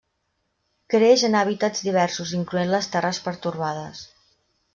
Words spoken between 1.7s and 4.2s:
diversos incloent les terres pertorbades.